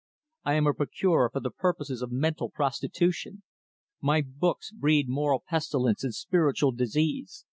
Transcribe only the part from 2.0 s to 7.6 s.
of mental prostitution. My books breed moral pestilence and spiritual disease.